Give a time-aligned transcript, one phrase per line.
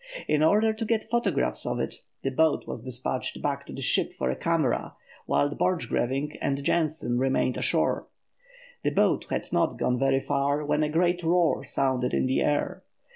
[0.27, 4.11] In order to get photographs of it, the boat was despatched back to the ship
[4.11, 4.95] for a camera,
[5.27, 8.07] while Borchgrevinck and Jensen remained ashore.
[8.83, 12.81] The boat had not gone very far when a great roar sounded in the air.